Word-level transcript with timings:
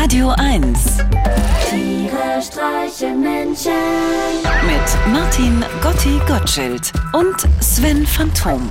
Radio 0.00 0.30
1 0.30 0.78
Tiere 1.68 2.40
streichen 2.40 3.20
Menschen. 3.20 3.70
mit 4.64 5.12
Martin 5.12 5.62
Gotti 5.82 6.18
Gottschild 6.26 6.90
und 7.12 7.36
Sven 7.60 8.06
Phantom. 8.06 8.66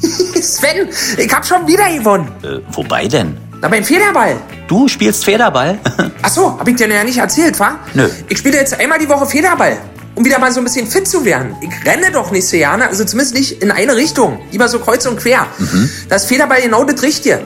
Sven, 0.00 0.88
ich 1.18 1.30
hab 1.32 1.44
schon 1.44 1.66
wieder 1.66 1.94
gewonnen. 1.94 2.32
Äh, 2.42 2.60
wobei 2.74 3.06
denn? 3.06 3.36
Na, 3.60 3.68
beim 3.68 3.84
Federball. 3.84 4.36
Du 4.68 4.88
spielst 4.88 5.22
Federball? 5.22 5.78
Ach 6.22 6.30
so, 6.30 6.58
hab 6.58 6.66
ich 6.66 6.76
dir 6.76 6.88
ja 6.88 7.04
nicht 7.04 7.18
erzählt, 7.18 7.60
wa? 7.60 7.78
Nö. 7.92 8.08
Ich 8.30 8.38
spiele 8.38 8.56
jetzt 8.56 8.80
einmal 8.80 8.98
die 8.98 9.08
Woche 9.10 9.26
Federball, 9.26 9.76
um 10.16 10.24
wieder 10.24 10.40
mal 10.40 10.50
so 10.50 10.60
ein 10.60 10.64
bisschen 10.64 10.88
fit 10.88 11.06
zu 11.06 11.24
werden. 11.24 11.54
Ich 11.60 11.86
renne 11.86 12.10
doch 12.10 12.32
nicht 12.32 12.48
so 12.48 12.56
gerne, 12.56 12.88
also 12.88 13.04
zumindest 13.04 13.34
nicht 13.36 13.62
in 13.62 13.70
eine 13.70 13.94
Richtung. 13.94 14.40
Lieber 14.50 14.66
so 14.68 14.80
kreuz 14.80 15.06
und 15.06 15.18
quer. 15.18 15.46
Das 16.08 16.24
Federball 16.24 16.60
genau 16.60 16.82
das 16.84 17.02
Richtige. 17.02 17.42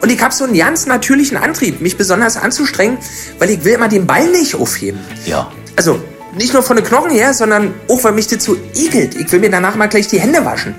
Und 0.00 0.10
ich 0.10 0.20
hab 0.22 0.32
so 0.32 0.44
einen 0.44 0.56
ganz 0.58 0.86
natürlichen 0.86 1.36
Antrieb, 1.36 1.80
mich 1.80 1.96
besonders 1.96 2.36
anzustrengen, 2.36 2.98
weil 3.38 3.50
ich 3.50 3.64
will 3.64 3.74
immer 3.74 3.88
den 3.88 4.06
Ball 4.06 4.26
nicht 4.28 4.56
aufheben. 4.56 4.98
ja. 5.24 5.50
Also, 5.76 6.00
nicht 6.36 6.52
nur 6.52 6.62
von 6.62 6.76
den 6.76 6.84
Knochen 6.84 7.10
her, 7.10 7.32
sondern 7.34 7.74
auch, 7.88 8.02
weil 8.02 8.12
mich 8.12 8.26
das 8.28 8.42
so 8.44 8.56
ekelt. 8.74 9.14
Ich 9.14 9.30
will 9.30 9.38
mir 9.40 9.50
danach 9.50 9.76
mal 9.76 9.86
gleich 9.88 10.08
die 10.08 10.20
Hände 10.20 10.44
waschen. 10.44 10.74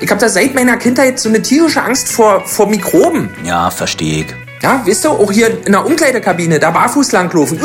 Ich 0.00 0.08
habe 0.10 0.20
da 0.20 0.28
seit 0.28 0.54
meiner 0.54 0.76
Kindheit 0.76 1.18
so 1.18 1.28
eine 1.28 1.42
tierische 1.42 1.82
Angst 1.82 2.08
vor, 2.08 2.44
vor 2.46 2.68
Mikroben. 2.68 3.28
Ja, 3.44 3.70
verstehe 3.70 4.20
ich. 4.24 4.26
Ja, 4.62 4.84
weißt 4.86 5.04
du, 5.04 5.08
auch 5.10 5.30
hier 5.32 5.64
in 5.66 5.72
der 5.72 5.84
Umkleidekabine, 5.84 6.58
da 6.58 6.70
barfuß 6.70 7.12
langlaufen. 7.12 7.60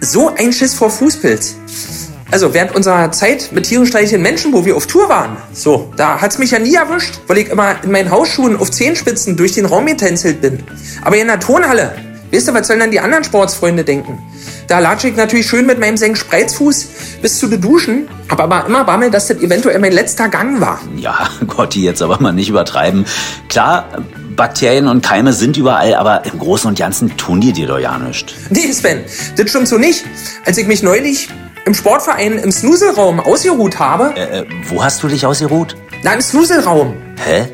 So 0.00 0.34
ein 0.34 0.52
Schiss 0.52 0.74
vor 0.74 0.90
Fußpilz. 0.90 1.56
Also, 2.30 2.52
während 2.52 2.74
unserer 2.74 3.10
Zeit 3.10 3.50
mit 3.52 3.64
tierenstreichenden 3.64 4.22
Menschen, 4.22 4.52
wo 4.52 4.64
wir 4.64 4.76
auf 4.76 4.86
Tour 4.86 5.08
waren, 5.08 5.38
so, 5.52 5.92
da 5.96 6.20
hat's 6.20 6.38
mich 6.38 6.50
ja 6.50 6.58
nie 6.58 6.74
erwischt, 6.74 7.20
weil 7.26 7.38
ich 7.38 7.48
immer 7.48 7.76
in 7.82 7.90
meinen 7.90 8.10
Hausschuhen 8.10 8.56
auf 8.56 8.70
Zehenspitzen 8.70 9.36
durch 9.36 9.52
den 9.52 9.64
Raum 9.64 9.86
getänzelt 9.86 10.42
bin. 10.42 10.62
Aber 11.02 11.16
in 11.16 11.26
der 11.26 11.40
Turnhalle, 11.40 11.94
weißt 12.30 12.48
du, 12.48 12.54
was 12.54 12.66
sollen 12.66 12.80
dann 12.80 12.90
die 12.90 13.00
anderen 13.00 13.24
Sportsfreunde 13.24 13.82
denken? 13.82 14.18
Da 14.66 14.80
latsche 14.80 15.08
ich 15.08 15.16
natürlich 15.16 15.46
schön 15.46 15.64
mit 15.64 15.80
meinem 15.80 15.96
Senkspreizfuß 15.96 16.88
bis 17.22 17.38
zu 17.38 17.46
den 17.46 17.62
Duschen, 17.62 18.06
hab 18.28 18.40
aber 18.40 18.66
immer 18.66 18.84
Bammel, 18.84 19.10
dass 19.10 19.28
das 19.28 19.38
eventuell 19.38 19.78
mein 19.78 19.92
letzter 19.92 20.28
Gang 20.28 20.60
war. 20.60 20.78
Ja, 20.96 21.30
Gotti, 21.46 21.82
jetzt 21.82 22.02
aber 22.02 22.20
mal 22.20 22.32
nicht 22.32 22.50
übertreiben. 22.50 23.06
Klar, 23.48 23.88
Bakterien 24.36 24.86
und 24.86 25.02
Keime 25.02 25.32
sind 25.32 25.56
überall, 25.56 25.94
aber 25.94 26.26
im 26.26 26.38
Großen 26.38 26.68
und 26.68 26.78
Ganzen 26.78 27.16
tun 27.16 27.40
die 27.40 27.52
dir 27.52 27.66
doch 27.66 27.78
ja 27.78 27.98
nichts. 27.98 28.34
Nee, 28.50 28.70
Sven, 28.70 29.00
das 29.36 29.48
stimmt 29.48 29.66
so 29.66 29.78
nicht. 29.78 30.04
Als 30.44 30.58
ich 30.58 30.66
mich 30.66 30.82
neulich 30.82 31.28
im 31.68 31.74
Sportverein 31.74 32.38
im 32.38 32.50
Snuselraum 32.50 33.20
ausgeruht 33.20 33.78
habe, 33.78 34.14
Äh, 34.16 34.40
äh, 34.40 34.44
wo 34.68 34.82
hast 34.82 35.02
du 35.02 35.08
dich 35.08 35.24
ausgeruht? 35.26 35.76
na, 36.02 36.14
im 36.14 36.20
Snuselraum, 36.22 36.94
Hä? 37.24 37.46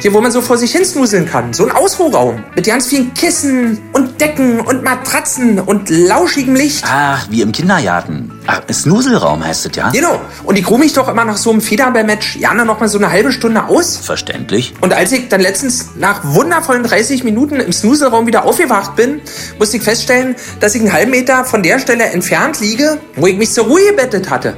Hier, 0.00 0.12
wo 0.12 0.20
man 0.20 0.32
so 0.32 0.40
vor 0.40 0.58
sich 0.58 0.72
hin 0.72 0.84
snuseln 0.84 1.26
kann, 1.26 1.52
so 1.52 1.64
ein 1.64 1.72
Ausruhraum 1.72 2.44
mit 2.54 2.66
ganz 2.66 2.88
vielen 2.88 3.14
Kissen 3.14 3.80
und 3.92 4.20
Decken 4.20 4.60
und 4.60 4.82
Matratzen 4.82 5.58
und 5.58 5.88
lauschigem 5.90 6.54
Licht. 6.54 6.84
Ach, 6.86 7.26
wie 7.30 7.42
im 7.42 7.52
Kindergarten. 7.52 8.30
Ach, 8.46 8.60
Snuselraum 8.70 9.44
heißt 9.44 9.66
es, 9.66 9.76
ja? 9.76 9.90
Genau. 9.90 10.20
Und 10.44 10.58
ich 10.58 10.68
ruhe 10.68 10.78
mich 10.78 10.92
doch 10.92 11.08
immer 11.08 11.24
nach 11.24 11.36
so 11.36 11.50
einem 11.50 11.60
Federball-Match 11.60 12.38
gerne 12.38 12.64
noch 12.64 12.80
mal 12.80 12.88
so 12.88 12.98
eine 12.98 13.10
halbe 13.10 13.32
Stunde 13.32 13.64
aus. 13.64 13.96
Verständlich. 13.96 14.74
Und 14.80 14.92
als 14.92 15.12
ich 15.12 15.28
dann 15.28 15.40
letztens 15.40 15.90
nach 15.96 16.20
wundervollen 16.24 16.82
30 16.82 17.24
Minuten 17.24 17.56
im 17.56 17.72
Snuselraum 17.72 18.26
wieder 18.26 18.44
aufgewacht 18.44 18.96
bin, 18.96 19.20
musste 19.58 19.78
ich 19.78 19.82
feststellen, 19.82 20.36
dass 20.60 20.74
ich 20.74 20.82
einen 20.82 20.92
halben 20.92 21.10
Meter 21.10 21.44
von 21.44 21.62
der 21.62 21.78
Stelle 21.78 22.04
entfernt 22.04 22.60
liege, 22.60 22.98
wo 23.16 23.26
ich 23.26 23.36
mich 23.36 23.52
zur 23.52 23.64
Ruhe 23.64 23.86
gebettet 23.90 24.28
hatte. 24.30 24.56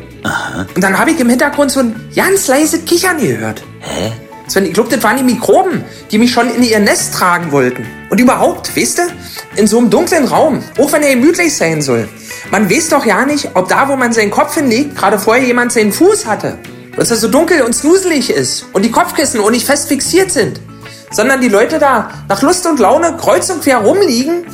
Und 0.74 0.82
dann 0.82 0.98
habe 0.98 1.12
ich 1.12 1.20
im 1.20 1.28
Hintergrund 1.28 1.70
so 1.70 1.80
ein 1.80 2.10
ganz 2.14 2.48
leises 2.48 2.84
Kichern 2.84 3.18
gehört. 3.18 3.62
Hä? 3.80 4.12
Sven, 4.48 4.64
ich 4.64 4.74
glaube, 4.74 4.90
das 4.90 5.02
waren 5.02 5.16
die 5.16 5.24
Mikroben, 5.24 5.84
die 6.10 6.18
mich 6.18 6.32
schon 6.32 6.48
in 6.54 6.62
ihr 6.62 6.78
Nest 6.78 7.14
tragen 7.14 7.50
wollten. 7.50 7.84
Und 8.10 8.20
überhaupt, 8.20 8.76
weißt 8.76 8.98
du, 8.98 9.02
in 9.56 9.66
so 9.66 9.78
einem 9.78 9.90
dunklen 9.90 10.24
Raum, 10.24 10.62
auch 10.78 10.92
wenn 10.92 11.02
er 11.02 11.14
gemütlich 11.14 11.56
sein 11.56 11.82
soll, 11.82 12.08
man 12.50 12.70
weiß 12.70 12.90
doch 12.90 13.04
ja 13.04 13.24
nicht, 13.24 13.50
ob 13.54 13.68
da, 13.68 13.88
wo 13.88 13.96
man 13.96 14.12
seinen 14.12 14.30
Kopf 14.30 14.54
hinlegt, 14.54 14.96
gerade 14.96 15.18
vorher 15.18 15.44
jemand 15.44 15.72
seinen 15.72 15.92
Fuß 15.92 16.26
hatte. 16.26 16.58
Dass 16.96 17.10
er 17.10 17.16
so 17.16 17.28
dunkel 17.28 17.62
und 17.62 17.74
snuselig 17.74 18.30
ist 18.30 18.66
und 18.72 18.84
die 18.84 18.90
Kopfkissen 18.90 19.40
auch 19.40 19.50
nicht 19.50 19.66
fest 19.66 19.88
fixiert 19.88 20.30
sind. 20.30 20.60
Sondern 21.10 21.40
die 21.40 21.48
Leute 21.48 21.78
da 21.78 22.10
nach 22.28 22.40
Lust 22.42 22.66
und 22.66 22.78
Laune 22.78 23.16
kreuz 23.18 23.50
und 23.50 23.62
quer 23.62 23.78
rumliegen, 23.78 24.46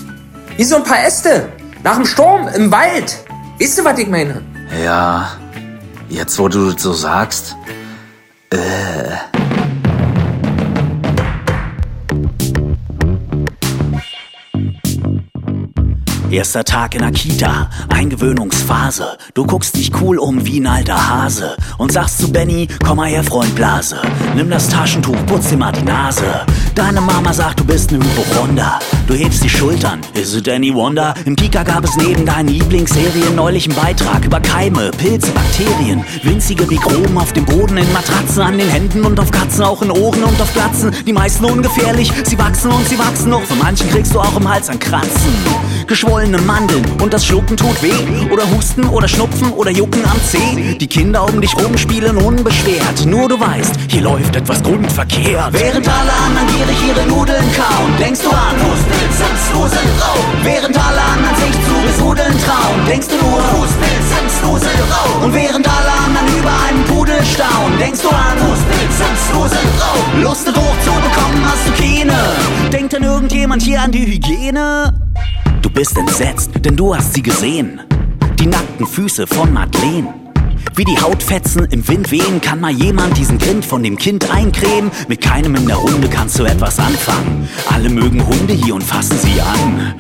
wie 0.56 0.64
so 0.64 0.76
ein 0.76 0.84
paar 0.84 1.04
Äste, 1.04 1.48
nach 1.84 1.96
dem 1.96 2.06
Sturm 2.06 2.48
im 2.48 2.72
Wald. 2.72 3.18
Weißt 3.60 3.78
du, 3.78 3.84
was 3.84 3.98
ich 3.98 4.08
meine? 4.08 4.42
Ja, 4.82 5.36
jetzt 6.08 6.38
wo 6.38 6.48
du 6.48 6.72
das 6.72 6.82
so 6.82 6.92
sagst. 6.92 7.54
Erster 16.32 16.64
Tag 16.64 16.94
in 16.94 17.02
der 17.02 17.10
Kita, 17.10 17.68
Eingewöhnungsphase. 17.90 19.18
Du 19.34 19.44
guckst 19.44 19.76
dich 19.76 19.92
cool 20.00 20.18
um 20.18 20.46
wie 20.46 20.60
ein 20.60 20.66
alter 20.66 21.10
Hase 21.10 21.56
und 21.76 21.92
sagst 21.92 22.20
zu 22.20 22.32
Benny, 22.32 22.68
komm 22.82 22.96
mal 22.96 23.10
her, 23.10 23.22
Freund 23.22 23.54
Blase. 23.54 24.00
Nimm 24.34 24.48
das 24.48 24.66
Taschentuch, 24.68 25.26
putz 25.26 25.50
dir 25.50 25.58
mal 25.58 25.72
die 25.72 25.82
Nase. 25.82 26.46
Deine 26.74 27.02
Mama 27.02 27.34
sagt, 27.34 27.60
du 27.60 27.64
bist 27.66 27.92
ne 27.92 27.98
Hypochonder. 27.98 28.78
Du 29.12 29.18
hebst 29.18 29.44
die 29.44 29.48
Schultern, 29.50 30.00
is 30.14 30.34
it 30.34 30.48
any 30.48 30.72
wonder? 30.72 31.12
Im 31.26 31.36
Kika 31.36 31.64
gab 31.64 31.84
es 31.84 31.94
neben 31.96 32.24
deinen 32.24 32.48
Lieblingsserien 32.48 33.34
neulich 33.34 33.66
einen 33.66 33.76
Beitrag 33.76 34.24
über 34.24 34.40
Keime, 34.40 34.90
Pilze, 34.92 35.30
Bakterien, 35.32 36.02
winzige 36.22 36.64
Mikroben 36.64 37.18
auf 37.18 37.30
dem 37.34 37.44
Boden, 37.44 37.76
in 37.76 37.92
Matratzen, 37.92 38.40
an 38.40 38.56
den 38.56 38.70
Händen 38.70 39.04
und 39.04 39.20
auf 39.20 39.30
Katzen, 39.30 39.64
auch 39.64 39.82
in 39.82 39.90
Ohren 39.90 40.24
und 40.24 40.40
auf 40.40 40.50
Glatzen. 40.54 40.94
Die 41.06 41.12
meisten 41.12 41.44
ungefährlich, 41.44 42.10
sie 42.24 42.38
wachsen 42.38 42.70
und 42.70 42.88
sie 42.88 42.98
wachsen 42.98 43.28
noch. 43.28 43.42
Von 43.42 43.58
manchen 43.58 43.86
kriegst 43.90 44.14
du 44.14 44.18
auch 44.18 44.34
im 44.34 44.48
Hals 44.48 44.70
ein 44.70 44.78
Kratzen. 44.78 45.34
Geschwollene 45.86 46.40
Mandeln 46.40 46.82
und 47.02 47.12
das 47.12 47.26
Schlucken 47.26 47.58
tut 47.58 47.82
weh. 47.82 47.92
Oder 48.32 48.50
Husten 48.50 48.86
oder 48.88 49.08
Schnupfen 49.08 49.52
oder 49.52 49.70
Jucken 49.70 50.02
am 50.06 50.18
Zeh. 50.24 50.78
Die 50.78 50.86
Kinder 50.86 51.28
um 51.28 51.38
dich 51.38 51.54
rum 51.58 51.76
spielen 51.76 52.16
unbeschwert. 52.16 53.04
Nur 53.04 53.28
du 53.28 53.38
weißt, 53.38 53.74
hier 53.88 54.00
läuft 54.00 54.36
etwas 54.36 54.62
grundverkehrt. 54.62 55.52
Während 55.52 55.86
alle 55.86 56.12
anderen 56.12 56.46
gierig 56.56 56.78
ihre 56.88 57.06
Nudeln 57.08 57.44
kauen, 57.54 57.92
denkst 58.00 58.20
du 58.22 58.30
an 58.30 58.56
Fußpilz 58.56 59.01
im 59.10 59.36
Snuselraum. 59.50 60.26
Während 60.42 60.76
alle 60.76 61.00
anderen 61.00 61.36
sich 61.36 61.52
zu 61.66 61.74
besudeln 61.86 62.34
trauen, 62.44 62.84
denkst 62.86 63.08
du 63.08 63.16
nur 63.16 63.40
Fußpilz 63.40 64.08
im 64.20 64.28
Snuselraum. 64.28 65.22
Und 65.24 65.34
während 65.34 65.66
alle 65.66 65.92
anderen 66.06 66.28
über 66.38 66.52
einen 66.68 66.84
Pudel 66.84 67.22
staunen, 67.24 67.78
denkst 67.78 68.02
du 68.02 68.08
an 68.08 68.38
Fußpilz 68.38 68.96
im 69.00 69.16
Snuselraum. 69.28 70.22
Lust 70.22 70.48
hoch 70.48 70.76
zu 70.84 70.92
bekommen 70.92 71.42
hast 71.44 71.68
du 71.68 71.72
keine. 71.82 72.70
Denkt 72.70 72.92
denn 72.92 73.02
irgendjemand 73.02 73.62
hier 73.62 73.82
an 73.82 73.92
die 73.92 74.06
Hygiene? 74.06 74.92
Du 75.60 75.70
bist 75.70 75.96
entsetzt, 75.96 76.50
denn 76.60 76.76
du 76.76 76.94
hast 76.94 77.14
sie 77.14 77.22
gesehen. 77.22 77.80
Die 78.38 78.46
nackten 78.46 78.86
Füße 78.86 79.26
von 79.26 79.52
Madeleine. 79.52 80.21
Wie 80.74 80.84
die 80.84 80.98
Hautfetzen 80.98 81.66
im 81.66 81.86
Wind 81.86 82.10
wehen, 82.10 82.40
kann 82.40 82.60
mal 82.60 82.70
jemand 82.70 83.18
diesen 83.18 83.36
Grind 83.36 83.64
von 83.64 83.82
dem 83.82 83.98
Kind 83.98 84.30
eincremen. 84.30 84.90
Mit 85.06 85.20
keinem 85.20 85.54
in 85.54 85.66
der 85.66 85.76
Runde 85.76 86.08
kannst 86.08 86.38
du 86.38 86.44
etwas 86.44 86.78
anfangen. 86.78 87.46
Alle 87.68 87.90
mögen 87.90 88.26
Hunde 88.26 88.54
hier 88.54 88.74
und 88.74 88.82
fassen 88.82 89.18
sie 89.18 89.38
an. 89.40 89.94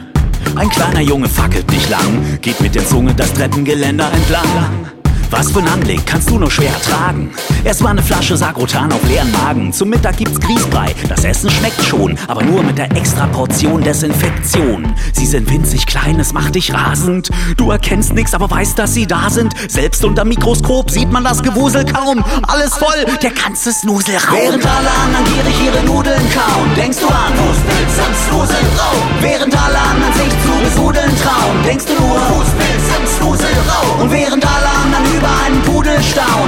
Ein 0.56 0.70
kleiner 0.70 1.00
Junge 1.00 1.28
fackelt 1.28 1.70
nicht 1.70 1.90
lang, 1.90 2.38
geht 2.40 2.60
mit 2.60 2.74
der 2.74 2.86
Zunge 2.86 3.14
das 3.14 3.32
Treppengeländer 3.34 4.10
entlang. 4.12 5.01
Was 5.32 5.50
für 5.50 5.60
ein 5.60 5.68
Anblick 5.68 6.04
kannst 6.04 6.28
du 6.28 6.38
nur 6.38 6.50
schwer 6.50 6.68
ertragen. 6.68 7.30
Erst 7.64 7.80
mal 7.80 7.88
eine 7.88 8.02
Flasche 8.02 8.36
Sagrotan 8.36 8.92
auf 8.92 9.02
leeren 9.08 9.32
Magen. 9.32 9.72
Zum 9.72 9.88
Mittag 9.88 10.18
gibt's 10.18 10.38
Grießbrei. 10.38 10.94
Das 11.08 11.24
Essen 11.24 11.48
schmeckt 11.48 11.82
schon, 11.82 12.18
aber 12.28 12.42
nur 12.42 12.62
mit 12.62 12.76
der 12.76 12.94
extra 12.94 13.26
Portion 13.28 13.82
Desinfektion. 13.82 14.94
Sie 15.14 15.24
sind 15.24 15.50
winzig 15.50 15.86
klein, 15.86 16.20
es 16.20 16.34
macht 16.34 16.54
dich 16.54 16.74
rasend. 16.74 17.30
Du 17.56 17.70
erkennst 17.70 18.12
nichts, 18.12 18.34
aber 18.34 18.50
weißt, 18.50 18.78
dass 18.78 18.92
sie 18.92 19.06
da 19.06 19.30
sind. 19.30 19.54
Selbst 19.68 20.04
unter 20.04 20.26
Mikroskop 20.26 20.90
sieht 20.90 21.10
man 21.10 21.24
das 21.24 21.42
Gewusel 21.42 21.86
kaum. 21.86 22.22
Alles 22.46 22.74
voll, 22.74 23.06
der 23.22 23.30
ganze 23.30 23.72
Snuselraum. 23.72 24.36
Während 24.38 24.66
alle 24.66 24.90
anderen 24.90 25.24
gierig 25.32 25.54
ihre 25.64 25.71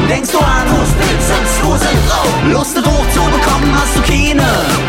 denkst 0.08 0.30
du 0.30 0.38
an 0.38 0.66
Fußpilz 0.68 1.26
im 1.30 1.46
Snuselraum. 1.58 2.52
Lust 2.52 2.76
und 2.76 2.86
hoch 2.86 3.06
zu 3.12 3.20
bekommen 3.20 3.74
hast 3.74 3.96
du 3.96 4.02
keine. 4.02 4.46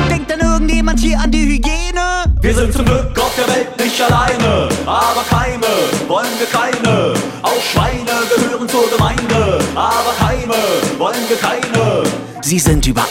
Denkt 0.09 0.31
denn 0.31 0.39
irgendjemand 0.39 0.99
hier 0.99 1.19
an 1.19 1.31
die 1.31 1.45
Hygiene? 1.45 2.23
Wir 2.41 2.53
sind 2.53 2.73
zum 2.73 2.85
Glück 2.85 3.17
auf 3.19 3.33
der 3.35 3.47
Welt 3.53 3.77
nicht 3.79 4.01
alleine, 4.01 4.69
aber 4.85 5.23
Keime 5.29 5.67
wollen 6.07 6.27
wir 6.39 6.47
keine. 6.47 7.13
Auch 7.41 7.61
Schweine 7.61 8.15
gehören 8.35 8.67
zur 8.67 8.89
Gemeinde, 8.89 9.59
aber 9.75 10.13
Keime 10.19 10.55
wollen 10.97 11.23
wir 11.27 11.37
keine. 11.37 12.04
Sie 12.45 12.59
sind 12.59 12.85
überall, 12.85 13.07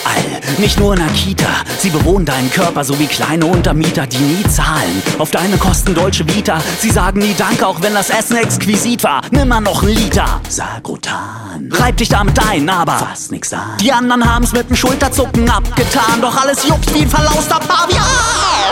nicht 0.58 0.78
nur 0.78 0.94
in 0.94 1.00
der 1.00 1.08
Kita. 1.08 1.48
Sie 1.80 1.90
bewohnen 1.90 2.24
deinen 2.24 2.52
Körper 2.52 2.84
so 2.84 2.96
wie 3.00 3.08
kleine 3.08 3.46
Untermieter, 3.46 4.06
die 4.06 4.18
nie 4.18 4.44
zahlen. 4.44 5.02
Auf 5.18 5.32
deine 5.32 5.56
Kosten 5.56 5.92
deutsche 5.92 6.24
Vita. 6.28 6.60
Sie 6.78 6.90
sagen 6.90 7.18
nie 7.18 7.34
Danke, 7.36 7.66
auch 7.66 7.82
wenn 7.82 7.94
das 7.94 8.10
Essen 8.10 8.36
exquisit 8.36 9.02
war. 9.02 9.22
Nimm 9.32 9.48
mal 9.48 9.60
noch 9.60 9.82
einen 9.82 9.96
Liter. 9.96 10.40
Sagrotan. 10.48 11.68
Reib 11.68 11.96
dich 11.96 12.10
damit 12.10 12.38
ein, 12.48 12.68
aber 12.68 12.92
fast 12.92 13.32
nix 13.32 13.52
an. 13.52 13.76
Die 13.80 13.90
anderen 13.90 14.24
haben's 14.24 14.52
mit 14.52 14.70
dem 14.70 14.76
Schulterzucken 14.76 15.50
abgetan. 15.50 16.20
Doch 16.20 16.40
alles 16.40 16.68
juckt 16.68 16.94
wie 16.94 17.02
ein 17.02 17.10
verlauster 17.10 17.58
Pavian. 17.58 18.04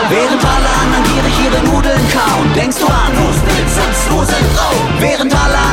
Während 0.07 0.45
alle 0.45 0.69
anderen 0.81 1.03
gierig 1.03 1.33
ihre 1.43 1.75
Nudeln 1.75 2.01
kauen. 2.09 2.53
Denkst 2.55 2.77
du 2.79 2.87
an 2.87 3.11
Fußpilz 3.13 3.85
und 3.85 3.95
Snuselrau? 4.07 4.71
Während 4.99 5.33
alle 5.33 5.57
anderen 5.57 5.72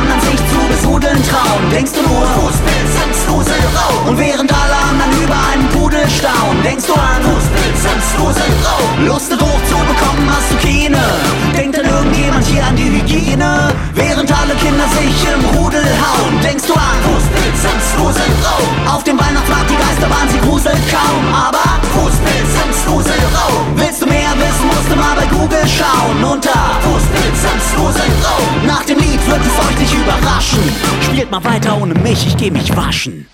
hier 12.45 12.65
an 12.65 12.75
die 12.75 12.89
Hygiene? 12.89 13.73
Während 13.93 14.31
alle 14.31 14.55
Kinder 14.55 14.87
sich 14.89 15.15
im 15.33 15.43
Rudel 15.57 15.83
hauen. 15.83 16.39
Denkst 16.43 16.65
du 16.67 16.73
an 16.73 16.97
Fußpilz 17.03 17.61
und 17.71 17.81
Snuselrau? 17.93 18.95
Auf 18.95 19.03
dem 19.03 19.19
Weihnachtsmarkt 19.19 19.69
die 19.69 19.75
Geisterbahn, 19.75 20.27
sie 20.29 20.39
gruselt 20.39 20.81
kaum. 20.89 21.23
Aber 21.33 21.63
Fußpilz 21.93 22.51
und 22.63 22.73
Snuselrau. 22.83 23.51
Willst 23.75 24.01
du 24.01 24.05
mehr 24.07 24.31
wissen, 24.37 24.67
musst 24.67 24.89
du 24.89 24.95
mal 24.95 25.15
bei 25.15 25.25
Google 25.25 25.65
schauen. 25.67 26.23
Unter 26.23 26.59
Fußpilz 26.83 27.39
und 27.51 27.61
Snuselrau. 27.73 28.39
Nach 28.65 28.83
dem 28.85 28.99
Lied 28.99 29.21
wird 29.27 29.41
es 29.41 29.65
euch 29.65 29.79
nicht 29.79 29.93
überraschen. 29.93 30.63
Spielt 31.01 31.31
mal 31.31 31.43
weiter 31.43 31.77
ohne 31.81 31.93
mich, 31.95 32.27
ich 32.27 32.37
geh 32.37 32.51
mich 32.51 32.75
waschen. 32.75 33.27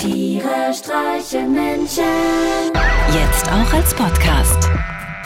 Tiere 0.00 0.72
streichen 0.74 1.52
Menschen. 1.52 2.02
Jetzt 3.12 3.46
auch 3.46 3.72
als 3.72 3.94
Podcast. 3.94 4.68